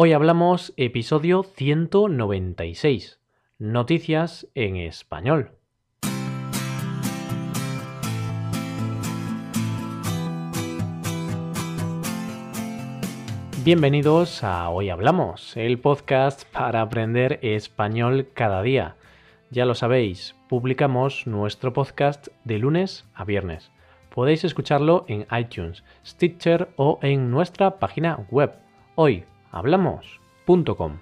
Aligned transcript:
Hoy 0.00 0.12
hablamos 0.12 0.72
episodio 0.76 1.42
196, 1.42 3.18
Noticias 3.58 4.46
en 4.54 4.76
español. 4.76 5.50
Bienvenidos 13.64 14.44
a 14.44 14.70
Hoy 14.70 14.88
Hablamos, 14.88 15.56
el 15.56 15.80
podcast 15.80 16.44
para 16.52 16.80
aprender 16.80 17.40
español 17.42 18.28
cada 18.34 18.62
día. 18.62 18.94
Ya 19.50 19.64
lo 19.64 19.74
sabéis, 19.74 20.36
publicamos 20.48 21.26
nuestro 21.26 21.72
podcast 21.72 22.28
de 22.44 22.60
lunes 22.60 23.04
a 23.14 23.24
viernes. 23.24 23.72
Podéis 24.14 24.44
escucharlo 24.44 25.04
en 25.08 25.26
iTunes, 25.36 25.82
Stitcher 26.06 26.68
o 26.76 27.00
en 27.02 27.32
nuestra 27.32 27.80
página 27.80 28.28
web 28.30 28.52
hoyhablamos.com. 29.52 30.98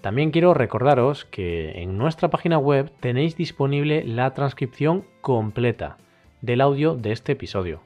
También 0.00 0.30
quiero 0.30 0.52
recordaros 0.52 1.24
que 1.24 1.82
en 1.82 1.96
nuestra 1.96 2.28
página 2.28 2.58
web 2.58 2.92
tenéis 3.00 3.36
disponible 3.36 4.04
la 4.04 4.34
transcripción 4.34 5.04
completa 5.20 5.96
del 6.42 6.60
audio 6.60 6.94
de 6.94 7.12
este 7.12 7.32
episodio. 7.32 7.80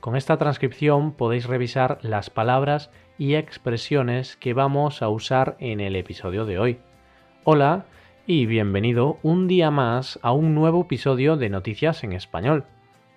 Con 0.00 0.14
esta 0.14 0.36
transcripción 0.36 1.12
podéis 1.12 1.46
revisar 1.46 1.98
las 2.02 2.30
palabras 2.30 2.90
y 3.16 3.34
expresiones 3.34 4.36
que 4.36 4.52
vamos 4.52 5.02
a 5.02 5.08
usar 5.08 5.56
en 5.58 5.80
el 5.80 5.96
episodio 5.96 6.44
de 6.44 6.58
hoy. 6.58 6.78
Hola 7.44 7.86
y 8.26 8.44
bienvenido 8.44 9.18
un 9.22 9.48
día 9.48 9.70
más 9.70 10.18
a 10.22 10.32
un 10.32 10.54
nuevo 10.54 10.82
episodio 10.82 11.36
de 11.36 11.48
Noticias 11.48 12.04
en 12.04 12.12
Español. 12.12 12.64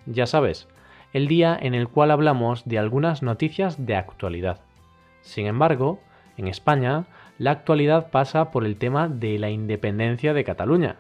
Ya 0.05 0.25
sabes, 0.25 0.69
el 1.11 1.27
día 1.27 1.57
en 1.61 1.75
el 1.75 1.89
cual 1.89 2.11
hablamos 2.11 2.65
de 2.65 2.79
algunas 2.79 3.21
noticias 3.21 3.85
de 3.85 3.97
actualidad. 3.97 4.61
Sin 5.21 5.45
embargo, 5.45 5.99
en 6.37 6.47
España, 6.47 7.05
la 7.37 7.51
actualidad 7.51 8.11
pasa 8.11 8.51
por 8.51 8.65
el 8.65 8.77
tema 8.77 9.07
de 9.07 9.39
la 9.39 9.49
independencia 9.49 10.33
de 10.33 10.43
Cataluña. 10.43 10.97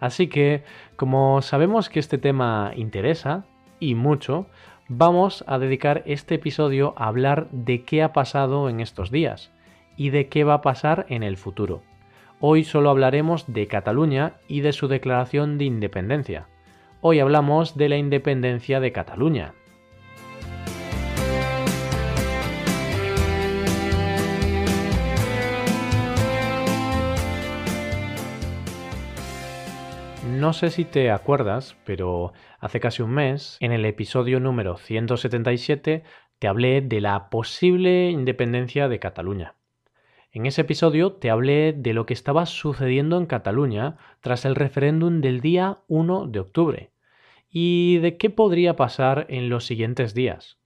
Así 0.00 0.26
que, 0.26 0.64
como 0.96 1.42
sabemos 1.42 1.88
que 1.88 2.00
este 2.00 2.18
tema 2.18 2.72
interesa, 2.76 3.44
y 3.78 3.94
mucho, 3.94 4.46
vamos 4.88 5.44
a 5.46 5.58
dedicar 5.58 6.02
este 6.06 6.36
episodio 6.36 6.94
a 6.96 7.06
hablar 7.06 7.48
de 7.50 7.84
qué 7.84 8.02
ha 8.02 8.12
pasado 8.12 8.68
en 8.68 8.80
estos 8.80 9.10
días 9.10 9.50
y 9.96 10.10
de 10.10 10.28
qué 10.28 10.44
va 10.44 10.54
a 10.54 10.62
pasar 10.62 11.06
en 11.08 11.22
el 11.22 11.36
futuro. 11.36 11.82
Hoy 12.40 12.64
solo 12.64 12.90
hablaremos 12.90 13.52
de 13.52 13.66
Cataluña 13.68 14.34
y 14.48 14.60
de 14.60 14.72
su 14.72 14.88
declaración 14.88 15.58
de 15.58 15.64
independencia. 15.64 16.48
Hoy 17.00 17.20
hablamos 17.20 17.76
de 17.76 17.88
la 17.88 17.96
independencia 17.96 18.80
de 18.80 18.92
Cataluña. 18.92 19.54
No 30.42 30.52
sé 30.52 30.70
si 30.70 30.84
te 30.84 31.12
acuerdas, 31.12 31.76
pero 31.84 32.32
hace 32.58 32.80
casi 32.80 33.00
un 33.00 33.12
mes, 33.12 33.56
en 33.60 33.70
el 33.70 33.84
episodio 33.84 34.40
número 34.40 34.76
177, 34.76 36.02
te 36.40 36.48
hablé 36.48 36.80
de 36.80 37.00
la 37.00 37.30
posible 37.30 38.10
independencia 38.10 38.88
de 38.88 38.98
Cataluña. 38.98 39.54
En 40.32 40.46
ese 40.46 40.62
episodio 40.62 41.12
te 41.12 41.30
hablé 41.30 41.72
de 41.72 41.94
lo 41.94 42.06
que 42.06 42.14
estaba 42.14 42.46
sucediendo 42.46 43.18
en 43.18 43.26
Cataluña 43.26 43.98
tras 44.20 44.44
el 44.44 44.56
referéndum 44.56 45.20
del 45.20 45.40
día 45.40 45.78
1 45.86 46.26
de 46.26 46.40
octubre 46.40 46.90
y 47.48 47.98
de 47.98 48.16
qué 48.16 48.28
podría 48.28 48.74
pasar 48.74 49.26
en 49.28 49.48
los 49.48 49.64
siguientes 49.64 50.12
días. 50.12 50.58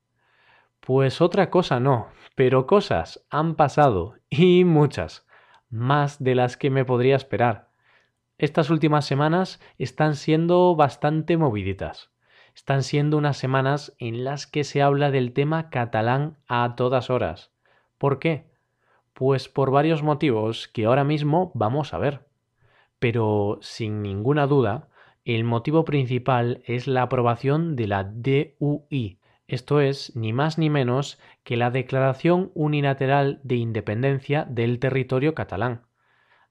Pues 0.81 1.21
otra 1.21 1.51
cosa 1.51 1.81
no, 1.81 2.09
pero 2.35 2.67
cosas 2.67 3.27
han 3.29 3.57
pasado 3.57 4.15
y 4.31 4.65
muchas, 4.65 5.27
más 5.69 6.25
de 6.25 6.35
las 6.35 6.57
que 6.57 6.71
me 6.71 6.87
podría 6.87 7.17
esperar 7.17 7.66
estas 8.39 8.71
últimas 8.71 9.07
semanas 9.07 9.61
están 9.79 10.15
siendo 10.15 10.77
bastante 10.77 11.37
moviditas. 11.37 12.11
Están 12.55 12.83
siendo 12.83 13.19
unas 13.19 13.37
semanas 13.37 13.95
en 13.99 14.25
las 14.25 14.47
que 14.47 14.65
se 14.65 14.83
habla 14.83 15.11
del 15.11 15.33
tema 15.33 15.71
catalán 15.71 16.39
a 16.49 16.75
todas 16.77 17.11
horas. 17.11 17.53
¿Por 17.99 18.19
qué? 18.19 18.51
Pues 19.13 19.49
por 19.49 19.71
varios 19.71 20.03
motivos 20.03 20.69
que 20.69 20.85
ahora 20.87 21.05
mismo 21.05 21.51
vamos 21.55 21.95
a 21.95 21.99
ver. 21.99 22.27
Pero 22.99 23.59
sin 23.61 24.03
ninguna 24.03 24.47
duda, 24.47 24.89
el 25.25 25.45
motivo 25.45 25.85
principal 25.85 26.63
es 26.67 26.87
la 26.87 27.03
aprobación 27.03 27.77
de 27.77 27.87
la 27.87 28.05
DUI, 28.05 29.19
esto 29.49 29.81
es 29.81 30.17
ni 30.17 30.33
más 30.33 30.59
ni 30.59 30.71
menos 30.71 31.21
que 31.45 31.57
la 31.57 31.71
Declaración 31.71 32.51
Unilateral 32.55 33.39
de 33.45 33.55
Independencia 33.55 34.45
del 34.45 34.81
Territorio 34.81 35.37
Catalán. 35.37 35.86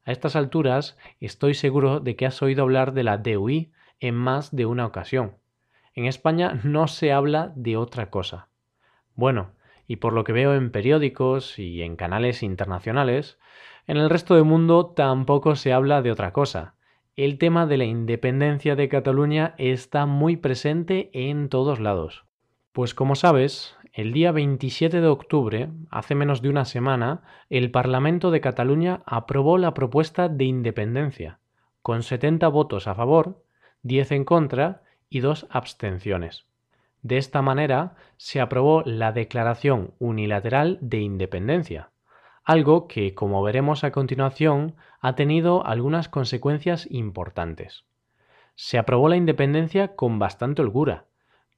A 0.06 0.12
estas 0.12 0.36
alturas 0.36 0.98
estoy 1.20 1.56
seguro 1.56 2.00
de 2.00 2.16
que 2.16 2.28
has 2.28 2.42
oído 2.42 2.62
hablar 2.62 2.94
de 2.94 3.04
la 3.04 3.18
DUI 3.18 3.72
en 4.00 4.14
más 4.14 4.56
de 4.56 4.68
una 4.68 4.86
ocasión. 4.86 5.38
En 5.96 6.06
España 6.06 6.60
no 6.64 6.88
se 6.88 7.12
habla 7.12 7.52
de 7.56 7.76
otra 7.76 8.12
cosa. 8.12 8.48
Bueno, 9.16 9.52
y 9.88 9.96
por 9.98 10.14
lo 10.14 10.24
que 10.24 10.34
veo 10.34 10.54
en 10.54 10.72
periódicos 10.72 11.58
y 11.58 11.82
en 11.82 11.96
canales 11.96 12.44
internacionales, 12.44 13.40
en 13.88 13.98
el 13.98 14.10
resto 14.10 14.36
del 14.36 14.46
mundo 14.46 14.94
tampoco 14.96 15.56
se 15.56 15.74
habla 15.74 16.02
de 16.02 16.12
otra 16.12 16.34
cosa. 16.34 16.76
El 17.16 17.38
tema 17.38 17.66
de 17.66 17.78
la 17.78 17.86
independencia 17.86 18.76
de 18.76 18.90
Cataluña 18.90 19.56
está 19.58 20.06
muy 20.06 20.38
presente 20.38 21.10
en 21.14 21.50
todos 21.50 21.80
lados. 21.80 22.26
Pues 22.74 22.94
como 22.94 23.16
sabes, 23.16 23.78
el 23.96 24.12
día 24.12 24.34
27 24.34 25.00
de 25.00 25.08
octubre, 25.08 25.70
hace 25.90 26.16
menos 26.16 26.42
de 26.42 26.50
una 26.50 26.66
semana, 26.66 27.22
el 27.50 27.72
Parlamento 27.72 28.30
de 28.30 28.42
Cataluña 28.42 29.02
aprobó 29.06 29.58
la 29.58 29.74
propuesta 29.74 30.28
de 30.28 30.44
independencia, 30.44 31.40
con 31.82 32.04
70 32.04 32.46
votos 32.50 32.88
a 32.90 32.96
favor, 32.96 33.42
10 33.84 34.12
en 34.12 34.26
contra 34.26 34.82
y 35.10 35.22
2 35.22 35.48
abstenciones. 35.50 36.46
De 37.04 37.16
esta 37.16 37.42
manera 37.42 37.96
se 38.18 38.42
aprobó 38.42 38.84
la 38.86 39.14
Declaración 39.14 39.94
Unilateral 39.98 40.78
de 40.82 41.00
Independencia, 41.00 41.92
algo 42.44 42.90
que, 42.90 43.16
como 43.16 43.42
veremos 43.44 43.86
a 43.86 43.92
continuación, 43.92 44.76
ha 45.00 45.16
tenido 45.16 45.66
algunas 45.66 46.10
consecuencias 46.10 46.86
importantes. 46.92 47.86
Se 48.56 48.78
aprobó 48.78 49.08
la 49.08 49.16
independencia 49.16 49.96
con 49.96 50.20
bastante 50.20 50.62
holgura, 50.62 51.06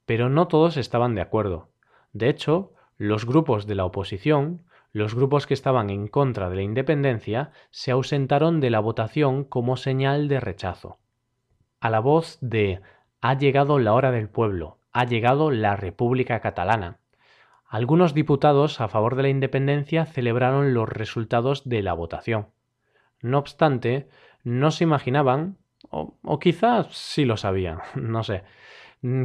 pero 0.06 0.28
no 0.28 0.46
todos 0.46 0.76
estaban 0.76 1.16
de 1.16 1.20
acuerdo. 1.20 1.70
De 2.12 2.28
hecho, 2.28 2.72
los 2.96 3.26
grupos 3.26 3.66
de 3.66 3.74
la 3.74 3.84
oposición, 3.84 4.64
los 4.92 5.14
grupos 5.14 5.46
que 5.46 5.54
estaban 5.54 5.90
en 5.90 6.08
contra 6.08 6.48
de 6.48 6.56
la 6.56 6.62
independencia, 6.62 7.52
se 7.70 7.90
ausentaron 7.90 8.60
de 8.60 8.70
la 8.70 8.80
votación 8.80 9.44
como 9.44 9.76
señal 9.76 10.28
de 10.28 10.40
rechazo. 10.40 10.98
A 11.80 11.90
la 11.90 12.00
voz 12.00 12.38
de 12.40 12.80
ha 13.20 13.34
llegado 13.34 13.78
la 13.78 13.94
hora 13.94 14.10
del 14.10 14.28
pueblo, 14.28 14.78
ha 14.92 15.04
llegado 15.04 15.50
la 15.50 15.76
República 15.76 16.40
Catalana. 16.40 16.98
Algunos 17.68 18.14
diputados 18.14 18.80
a 18.80 18.88
favor 18.88 19.14
de 19.14 19.24
la 19.24 19.28
independencia 19.28 20.06
celebraron 20.06 20.72
los 20.74 20.88
resultados 20.88 21.68
de 21.68 21.82
la 21.82 21.92
votación. 21.92 22.48
No 23.20 23.38
obstante, 23.38 24.08
no 24.42 24.70
se 24.70 24.84
imaginaban, 24.84 25.58
o, 25.90 26.38
quizás 26.38 26.88
sí 26.90 27.24
lo 27.24 27.36
sabían, 27.36 27.80
no 27.94 28.22
sé, 28.22 28.42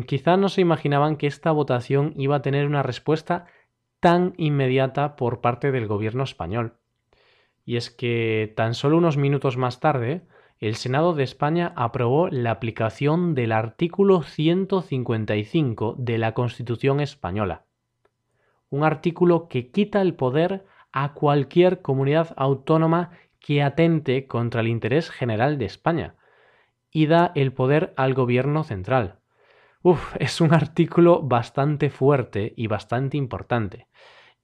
quizá 0.06 0.38
no 0.38 0.50
se 0.50 0.62
imaginaban 0.62 1.16
que 1.16 1.28
esta 1.28 1.52
votación 1.52 2.14
iba 2.18 2.36
a 2.36 2.42
tener 2.42 2.66
una 2.66 2.84
respuesta 2.84 3.46
tan 4.00 4.34
inmediata 4.38 5.16
por 5.16 5.42
parte 5.42 5.72
del 5.72 5.88
gobierno 5.88 6.24
español. 6.24 6.74
Y 7.66 7.78
es 7.78 7.90
que 7.90 8.54
tan 8.56 8.74
solo 8.74 8.98
unos 8.98 9.18
minutos 9.18 9.58
más 9.58 9.80
tarde, 9.80 10.24
el 10.60 10.76
Senado 10.76 11.14
de 11.14 11.24
España 11.24 11.74
aprobó 11.76 12.30
la 12.30 12.52
aplicación 12.52 13.36
del 13.36 13.52
artículo 13.52 14.24
155 14.24 15.96
de 15.98 16.18
la 16.18 16.34
Constitución 16.34 17.00
española. 17.00 17.64
Un 18.70 18.84
artículo 18.84 19.48
que 19.48 19.72
quita 19.72 20.02
el 20.02 20.16
poder 20.16 20.66
a 20.92 21.14
cualquier 21.14 21.82
comunidad 21.82 22.34
autónoma 22.38 23.12
que 23.40 23.62
atente 23.62 24.28
contra 24.28 24.62
el 24.62 24.68
interés 24.68 25.10
general 25.10 25.58
de 25.58 25.66
España 25.66 26.16
y 26.92 27.08
da 27.08 27.32
el 27.36 27.52
poder 27.52 27.94
al 27.98 28.14
gobierno 28.14 28.64
central. 28.64 29.20
Uf, 29.86 30.16
es 30.18 30.40
un 30.40 30.54
artículo 30.54 31.22
bastante 31.22 31.90
fuerte 31.90 32.54
y 32.56 32.68
bastante 32.68 33.18
importante. 33.18 33.88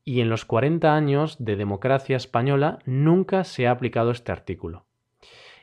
Y 0.03 0.19
en 0.19 0.29
los 0.29 0.43
40 0.43 0.93
años 0.93 1.37
de 1.39 1.55
democracia 1.55 2.17
española 2.17 2.79
nunca 2.85 3.45
se 3.45 3.65
ha 3.65 3.71
aplicado 3.71 4.11
este 4.11 4.33
artículo. 4.33 4.85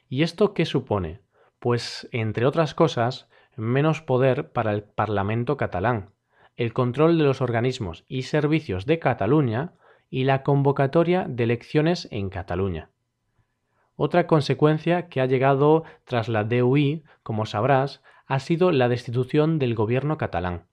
¿Y 0.08 0.22
esto 0.22 0.54
qué 0.54 0.64
supone? 0.64 1.20
Pues, 1.58 2.08
entre 2.12 2.46
otras 2.46 2.74
cosas, 2.74 3.28
menos 3.54 4.00
poder 4.00 4.50
para 4.50 4.72
el 4.72 4.82
Parlamento 4.82 5.58
catalán, 5.58 6.12
el 6.56 6.72
control 6.72 7.18
de 7.18 7.24
los 7.24 7.42
organismos 7.42 8.06
y 8.08 8.22
servicios 8.22 8.86
de 8.86 8.98
Cataluña 8.98 9.74
y 10.08 10.24
la 10.24 10.42
convocatoria 10.42 11.26
de 11.28 11.44
elecciones 11.44 12.08
en 12.10 12.30
Cataluña. 12.30 12.88
Otra 13.96 14.26
consecuencia 14.26 15.08
que 15.08 15.20
ha 15.20 15.26
llegado 15.26 15.84
tras 16.04 16.28
la 16.28 16.44
DUI, 16.44 17.02
como 17.22 17.46
sabrás, 17.46 18.02
ha 18.26 18.38
sido 18.40 18.70
la 18.70 18.88
destitución 18.88 19.58
del 19.58 19.74
gobierno 19.74 20.18
catalán. 20.18 20.66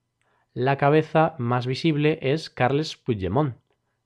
La 0.54 0.78
cabeza 0.78 1.36
más 1.38 1.66
visible 1.66 2.20
es 2.22 2.50
Carles 2.50 2.96
Puigdemont. 2.98 3.56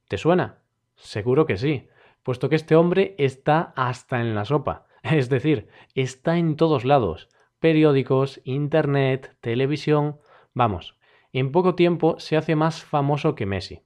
¿Te 0.08 0.18
suena? 0.18 0.60
Seguro 0.96 1.46
que 1.46 1.58
sí, 1.58 1.88
puesto 2.24 2.50
que 2.50 2.56
este 2.56 2.76
hombre 2.76 3.16
está 3.18 3.74
hasta 3.76 4.22
en 4.22 4.36
la 4.36 4.46
sopa, 4.46 4.86
es 5.04 5.30
decir, 5.30 5.68
está 5.96 6.38
en 6.38 6.56
todos 6.56 6.86
lados, 6.86 7.30
periódicos, 7.60 8.40
internet, 8.44 9.36
televisión, 9.42 10.20
vamos, 10.54 10.98
en 11.34 11.52
poco 11.52 11.76
tiempo 11.76 12.20
se 12.20 12.38
hace 12.38 12.56
más 12.56 12.84
famoso 12.84 13.36
que 13.36 13.46
Messi. 13.46 13.82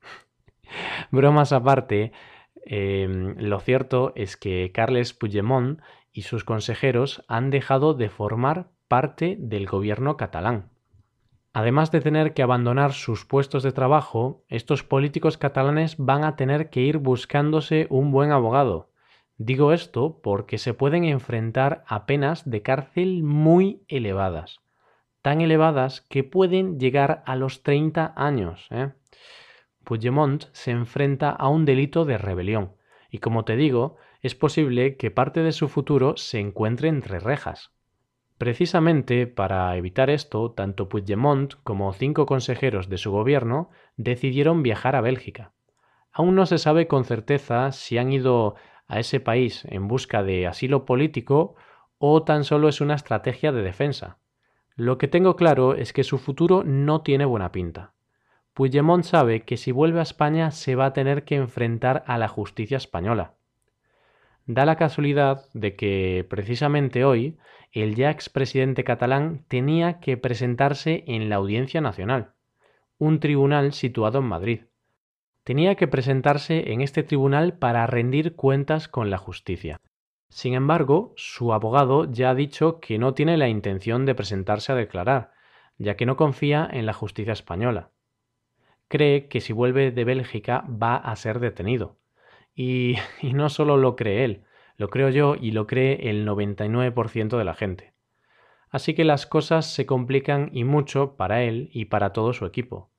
Bromas 1.11 1.51
aparte, 1.51 2.11
em, 2.65 3.35
lo 3.37 3.59
cierto 3.59 4.13
es 4.15 4.37
que 4.37 4.71
Carles 4.73 5.13
Puigdemont 5.13 5.79
y 6.11 6.23
sus 6.23 6.43
consejeros 6.43 7.23
han 7.27 7.49
dejado 7.49 7.93
de 7.93 8.09
formar 8.09 8.71
parte 8.87 9.37
del 9.39 9.67
gobierno 9.67 10.17
catalán. 10.17 10.69
Además 11.53 11.91
de 11.91 11.99
tener 11.99 12.33
que 12.33 12.43
abandonar 12.43 12.93
sus 12.93 13.25
puestos 13.25 13.63
de 13.63 13.73
trabajo, 13.73 14.45
estos 14.47 14.83
políticos 14.83 15.37
catalanes 15.37 15.95
van 15.97 16.23
a 16.23 16.37
tener 16.37 16.69
que 16.69 16.81
ir 16.81 16.97
buscándose 16.97 17.87
un 17.89 18.11
buen 18.11 18.31
abogado. 18.31 18.89
Digo 19.37 19.73
esto 19.73 20.21
porque 20.21 20.57
se 20.57 20.73
pueden 20.73 21.03
enfrentar 21.03 21.83
a 21.87 22.05
penas 22.05 22.49
de 22.49 22.61
cárcel 22.61 23.23
muy 23.23 23.83
elevadas, 23.87 24.59
tan 25.21 25.41
elevadas 25.41 26.01
que 26.01 26.23
pueden 26.23 26.79
llegar 26.79 27.21
a 27.25 27.35
los 27.35 27.63
30 27.63 28.13
años. 28.15 28.67
¿eh? 28.71 28.91
Puigdemont 29.83 30.45
se 30.53 30.71
enfrenta 30.71 31.29
a 31.31 31.49
un 31.49 31.65
delito 31.65 32.05
de 32.05 32.17
rebelión, 32.17 32.73
y 33.09 33.19
como 33.19 33.45
te 33.45 33.55
digo, 33.55 33.97
es 34.21 34.35
posible 34.35 34.95
que 34.97 35.11
parte 35.11 35.41
de 35.41 35.51
su 35.51 35.67
futuro 35.67 36.15
se 36.17 36.39
encuentre 36.39 36.87
entre 36.87 37.19
rejas. 37.19 37.71
Precisamente 38.37 39.27
para 39.27 39.75
evitar 39.77 40.09
esto, 40.09 40.51
tanto 40.51 40.89
Puigdemont 40.89 41.55
como 41.63 41.93
cinco 41.93 42.25
consejeros 42.25 42.89
de 42.89 42.97
su 42.97 43.11
gobierno 43.11 43.69
decidieron 43.97 44.63
viajar 44.63 44.95
a 44.95 45.01
Bélgica. 45.01 45.53
Aún 46.11 46.35
no 46.35 46.45
se 46.45 46.57
sabe 46.57 46.87
con 46.87 47.05
certeza 47.05 47.71
si 47.71 47.97
han 47.97 48.11
ido 48.11 48.55
a 48.87 48.99
ese 48.99 49.19
país 49.19 49.65
en 49.69 49.87
busca 49.87 50.23
de 50.23 50.47
asilo 50.47 50.85
político 50.85 51.55
o 51.97 52.23
tan 52.23 52.43
solo 52.43 52.67
es 52.67 52.81
una 52.81 52.95
estrategia 52.95 53.51
de 53.51 53.61
defensa. 53.61 54.17
Lo 54.75 54.97
que 54.97 55.07
tengo 55.07 55.35
claro 55.35 55.75
es 55.75 55.93
que 55.93 56.03
su 56.03 56.17
futuro 56.17 56.63
no 56.63 57.01
tiene 57.01 57.25
buena 57.25 57.51
pinta. 57.51 57.93
Puigdemont 58.53 59.03
sabe 59.03 59.43
que 59.43 59.57
si 59.57 59.71
vuelve 59.71 59.99
a 59.99 60.03
España 60.03 60.51
se 60.51 60.75
va 60.75 60.87
a 60.87 60.93
tener 60.93 61.23
que 61.23 61.35
enfrentar 61.35 62.03
a 62.07 62.17
la 62.17 62.27
justicia 62.27 62.77
española. 62.77 63.35
Da 64.45 64.65
la 64.65 64.75
casualidad 64.75 65.45
de 65.53 65.75
que 65.75 66.25
precisamente 66.29 67.05
hoy 67.05 67.37
el 67.71 67.95
ya 67.95 68.09
expresidente 68.09 68.83
catalán 68.83 69.45
tenía 69.47 69.99
que 69.99 70.17
presentarse 70.17 71.05
en 71.07 71.29
la 71.29 71.37
Audiencia 71.37 71.79
Nacional, 71.79 72.33
un 72.97 73.19
tribunal 73.19 73.71
situado 73.71 74.19
en 74.19 74.25
Madrid. 74.25 74.61
Tenía 75.43 75.75
que 75.75 75.87
presentarse 75.87 76.73
en 76.73 76.81
este 76.81 77.03
tribunal 77.03 77.53
para 77.57 77.87
rendir 77.87 78.35
cuentas 78.35 78.87
con 78.87 79.09
la 79.09 79.17
justicia. 79.17 79.79
Sin 80.29 80.53
embargo, 80.53 81.13
su 81.15 81.53
abogado 81.53 82.11
ya 82.11 82.29
ha 82.29 82.35
dicho 82.35 82.79
que 82.79 82.99
no 82.99 83.13
tiene 83.13 83.37
la 83.37 83.47
intención 83.47 84.05
de 84.05 84.15
presentarse 84.15 84.71
a 84.71 84.75
declarar, 84.75 85.31
ya 85.77 85.95
que 85.95 86.05
no 86.05 86.15
confía 86.15 86.67
en 86.71 86.85
la 86.85 86.93
justicia 86.93 87.33
española. 87.33 87.89
Cree 88.91 89.29
que 89.29 89.39
si 89.39 89.53
vuelve 89.53 89.91
de 89.91 90.03
Bélgica 90.03 90.65
va 90.67 90.97
a 90.97 91.15
ser 91.15 91.39
detenido. 91.39 91.95
Y, 92.53 92.97
y 93.21 93.31
no 93.31 93.47
solo 93.47 93.77
lo 93.77 93.95
cree 93.95 94.25
él, 94.25 94.43
lo 94.75 94.89
creo 94.89 95.07
yo 95.07 95.35
y 95.39 95.51
lo 95.51 95.65
cree 95.65 96.09
el 96.09 96.27
99% 96.27 97.37
de 97.37 97.43
la 97.45 97.53
gente. 97.53 97.93
Así 98.69 98.93
que 98.93 99.05
las 99.05 99.25
cosas 99.25 99.73
se 99.73 99.85
complican 99.85 100.49
y 100.51 100.65
mucho 100.65 101.15
para 101.15 101.41
él 101.43 101.69
y 101.71 101.85
para 101.85 102.11
todo 102.11 102.33
su 102.33 102.45
equipo. 102.45 102.89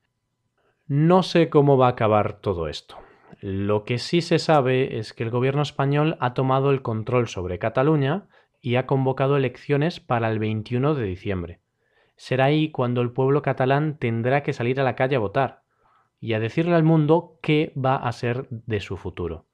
No 0.86 1.22
sé 1.22 1.50
cómo 1.50 1.76
va 1.76 1.88
a 1.88 1.90
acabar 1.90 2.40
todo 2.40 2.68
esto. 2.68 2.96
Lo 3.42 3.84
que 3.84 3.98
sí 3.98 4.22
se 4.22 4.38
sabe 4.38 4.96
es 4.96 5.12
que 5.12 5.24
el 5.24 5.30
gobierno 5.30 5.60
español 5.60 6.16
ha 6.20 6.32
tomado 6.32 6.70
el 6.70 6.80
control 6.80 7.28
sobre 7.28 7.58
Cataluña 7.58 8.28
y 8.62 8.76
ha 8.76 8.86
convocado 8.86 9.36
elecciones 9.36 10.00
para 10.00 10.30
el 10.30 10.38
21 10.38 10.94
de 10.94 11.04
diciembre. 11.04 11.60
Será 12.16 12.46
ahí 12.46 12.70
cuando 12.70 13.02
el 13.02 13.10
pueblo 13.10 13.42
catalán 13.42 13.98
tendrá 13.98 14.42
que 14.42 14.54
salir 14.54 14.80
a 14.80 14.84
la 14.84 14.94
calle 14.94 15.16
a 15.16 15.18
votar 15.18 15.61
y 16.22 16.34
a 16.34 16.40
decirle 16.40 16.76
al 16.76 16.84
mundo 16.84 17.38
qué 17.42 17.72
va 17.76 17.96
a 17.96 18.12
ser 18.12 18.46
de 18.48 18.78
su 18.78 18.96
futuro. 18.96 19.44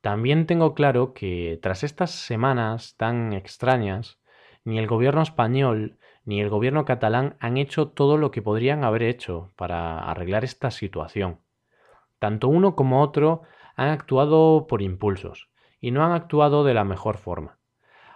También 0.00 0.46
tengo 0.46 0.74
claro 0.74 1.14
que 1.14 1.58
tras 1.62 1.84
estas 1.84 2.10
semanas 2.10 2.96
tan 2.96 3.32
extrañas, 3.32 4.18
ni 4.64 4.78
el 4.78 4.88
gobierno 4.88 5.22
español 5.22 5.96
ni 6.24 6.40
el 6.40 6.50
gobierno 6.50 6.84
catalán 6.84 7.36
han 7.38 7.56
hecho 7.56 7.86
todo 7.86 8.18
lo 8.18 8.32
que 8.32 8.42
podrían 8.42 8.82
haber 8.82 9.04
hecho 9.04 9.52
para 9.54 10.00
arreglar 10.00 10.42
esta 10.42 10.72
situación. 10.72 11.38
Tanto 12.18 12.48
uno 12.48 12.74
como 12.74 13.00
otro 13.00 13.42
han 13.76 13.90
actuado 13.90 14.66
por 14.66 14.82
impulsos 14.82 15.50
y 15.80 15.92
no 15.92 16.04
han 16.04 16.10
actuado 16.10 16.64
de 16.64 16.74
la 16.74 16.82
mejor 16.82 17.16
forma. 17.16 17.58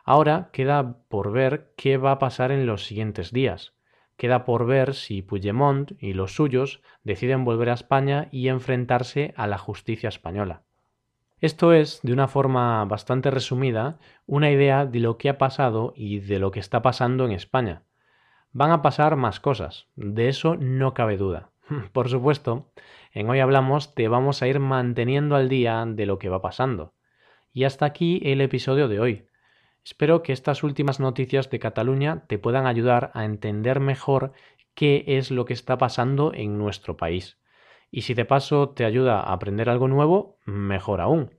Ahora 0.03 0.51
queda 0.53 0.97
por 1.09 1.31
ver 1.31 1.73
qué 1.77 1.99
va 1.99 2.11
a 2.11 2.19
pasar 2.19 2.51
en 2.51 2.67
los 2.67 2.85
siguientes 2.85 3.31
días. 3.31 3.75
Queda 4.21 4.45
por 4.45 4.67
ver 4.67 4.93
si 4.93 5.23
Puigdemont 5.23 5.93
y 5.99 6.13
los 6.13 6.35
suyos 6.35 6.83
deciden 7.05 7.43
volver 7.43 7.71
a 7.71 7.73
España 7.73 8.29
y 8.31 8.49
enfrentarse 8.49 9.33
a 9.35 9.47
la 9.47 9.57
justicia 9.57 10.11
española. 10.11 10.63
Esto 11.39 11.73
es, 11.73 12.01
de 12.03 12.13
una 12.13 12.29
forma 12.29 12.85
bastante 12.85 13.31
resumida, 13.31 13.99
una 14.27 14.51
idea 14.51 14.85
de 14.85 15.01
lo 15.01 15.17
que 15.17 15.31
ha 15.31 15.39
pasado 15.39 15.95
y 15.97 16.19
de 16.19 16.39
lo 16.39 16.51
que 16.51 16.61
está 16.61 16.83
pasando 16.83 17.25
en 17.25 17.33
España. 17.33 17.85
Van 18.53 18.73
a 18.73 18.83
pasar 18.83 19.17
más 19.17 19.41
cosas, 19.41 19.89
de 19.97 20.29
eso 20.29 20.55
no 20.55 20.93
cabe 20.93 21.17
duda. 21.17 21.53
Por 21.95 22.11
supuesto, 22.11 22.71
en 23.15 23.31
Hoy 23.31 23.41
Hablamos 23.41 23.95
te 23.95 24.07
vamos 24.09 24.43
a 24.43 24.49
ir 24.49 24.61
manteniendo 24.61 25.35
al 25.35 25.49
día 25.49 25.83
de 25.87 26.05
lo 26.05 26.19
que 26.19 26.29
va 26.29 26.43
pasando. 26.43 26.93
Y 27.55 27.65
hasta 27.65 27.87
aquí 27.87 28.21
el 28.23 28.43
episodio 28.43 28.87
de 28.87 29.01
hoy. 29.01 29.30
Espero 29.85 30.23
que 30.23 30.33
estas 30.33 30.63
últimas 30.63 31.01
noticias 31.01 31.51
de 31.51 31.59
Cataluña 31.59 32.25
te 32.27 32.39
puedan 32.39 32.67
ayudar 32.67 33.11
a 33.15 33.25
entender 33.25 33.81
mejor 33.81 34.33
qué 34.75 35.05
es 35.07 35.31
lo 35.31 35.45
que 35.45 35.55
está 35.55 35.79
pasando 35.79 36.33
en 36.35 36.59
nuestro 36.59 36.97
país. 36.97 37.39
Y 37.91 38.03
si 38.03 38.15
de 38.15 38.25
paso 38.25 38.71
te 38.71 38.85
ayuda 38.85 39.21
a 39.21 39.33
aprender 39.33 39.69
algo 39.69 39.89
nuevo, 39.89 40.39
mejor 40.45 41.01
aún. 41.01 41.31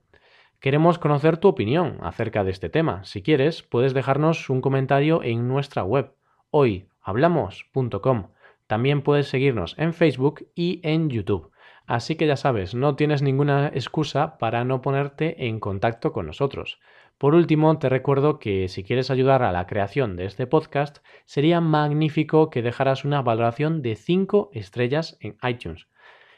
Queremos 0.60 0.98
conocer 0.98 1.38
tu 1.38 1.48
opinión 1.48 1.98
acerca 2.02 2.44
de 2.44 2.50
este 2.50 2.68
tema. 2.68 3.04
Si 3.04 3.22
quieres, 3.22 3.62
puedes 3.62 3.94
dejarnos 3.94 4.48
un 4.50 4.60
comentario 4.60 5.22
en 5.22 5.48
nuestra 5.48 5.82
web, 5.82 6.14
hoyhablamos.com. 6.50 8.28
También 8.66 9.02
puedes 9.02 9.28
seguirnos 9.28 9.74
en 9.78 9.92
Facebook 9.92 10.46
y 10.54 10.80
en 10.84 11.10
YouTube. 11.10 11.51
Así 11.92 12.16
que 12.16 12.26
ya 12.26 12.36
sabes, 12.36 12.74
no 12.74 12.96
tienes 12.96 13.20
ninguna 13.20 13.66
excusa 13.68 14.38
para 14.38 14.64
no 14.64 14.80
ponerte 14.80 15.46
en 15.46 15.60
contacto 15.60 16.10
con 16.14 16.24
nosotros. 16.24 16.80
Por 17.18 17.34
último, 17.34 17.78
te 17.78 17.90
recuerdo 17.90 18.38
que 18.38 18.68
si 18.68 18.82
quieres 18.82 19.10
ayudar 19.10 19.42
a 19.42 19.52
la 19.52 19.66
creación 19.66 20.16
de 20.16 20.24
este 20.24 20.46
podcast, 20.46 21.00
sería 21.26 21.60
magnífico 21.60 22.48
que 22.48 22.62
dejaras 22.62 23.04
una 23.04 23.20
valoración 23.20 23.82
de 23.82 23.96
5 23.96 24.52
estrellas 24.54 25.18
en 25.20 25.36
iTunes. 25.46 25.86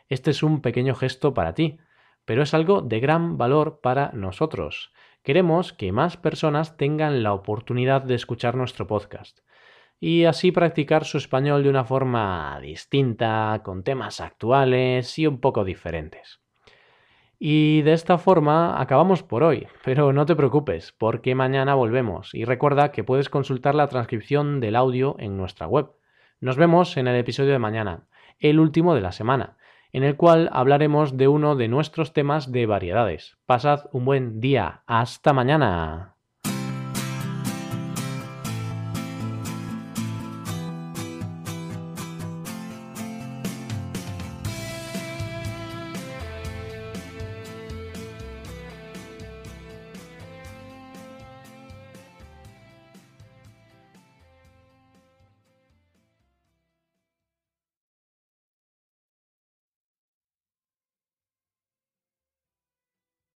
Este 0.08 0.32
es 0.32 0.42
un 0.42 0.60
pequeño 0.60 0.96
gesto 0.96 1.34
para 1.34 1.54
ti, 1.54 1.78
pero 2.24 2.42
es 2.42 2.52
algo 2.52 2.82
de 2.82 2.98
gran 2.98 3.38
valor 3.38 3.78
para 3.80 4.10
nosotros. 4.12 4.92
Queremos 5.22 5.72
que 5.72 5.92
más 5.92 6.16
personas 6.16 6.76
tengan 6.76 7.22
la 7.22 7.32
oportunidad 7.32 8.02
de 8.02 8.16
escuchar 8.16 8.56
nuestro 8.56 8.88
podcast 8.88 9.38
y 10.00 10.24
así 10.24 10.52
practicar 10.52 11.04
su 11.04 11.18
español 11.18 11.62
de 11.62 11.70
una 11.70 11.84
forma 11.84 12.58
distinta, 12.60 13.60
con 13.64 13.82
temas 13.82 14.20
actuales 14.20 15.18
y 15.18 15.26
un 15.26 15.40
poco 15.40 15.64
diferentes. 15.64 16.40
Y 17.38 17.82
de 17.82 17.92
esta 17.92 18.18
forma 18.18 18.80
acabamos 18.80 19.22
por 19.22 19.42
hoy, 19.42 19.66
pero 19.84 20.12
no 20.12 20.26
te 20.26 20.36
preocupes, 20.36 20.92
porque 20.92 21.34
mañana 21.34 21.74
volvemos 21.74 22.34
y 22.34 22.44
recuerda 22.44 22.92
que 22.92 23.04
puedes 23.04 23.28
consultar 23.28 23.74
la 23.74 23.88
transcripción 23.88 24.60
del 24.60 24.76
audio 24.76 25.16
en 25.18 25.36
nuestra 25.36 25.66
web. 25.66 25.90
Nos 26.40 26.56
vemos 26.56 26.96
en 26.96 27.08
el 27.08 27.16
episodio 27.16 27.52
de 27.52 27.58
mañana, 27.58 28.06
el 28.38 28.60
último 28.60 28.94
de 28.94 29.00
la 29.00 29.12
semana 29.12 29.56
en 29.94 30.02
el 30.02 30.16
cual 30.16 30.50
hablaremos 30.52 31.16
de 31.16 31.28
uno 31.28 31.54
de 31.54 31.68
nuestros 31.68 32.12
temas 32.12 32.50
de 32.50 32.66
variedades. 32.66 33.38
Pasad 33.46 33.84
un 33.92 34.04
buen 34.04 34.40
día. 34.40 34.82
Hasta 34.86 35.32
mañana. 35.32 36.13